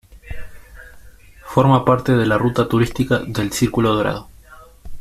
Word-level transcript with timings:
Forma 1.45 1.85
parte 1.85 2.13
de 2.13 2.25
la 2.25 2.35
ruta 2.39 2.67
turística 2.67 3.19
del 3.19 3.51
Círculo 3.51 3.93
Dorado. 3.93 4.29